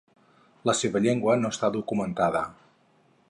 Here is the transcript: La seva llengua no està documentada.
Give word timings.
La 0.69 0.73
seva 0.79 1.01
llengua 1.03 1.37
no 1.43 1.53
està 1.55 1.71
documentada. 1.77 2.45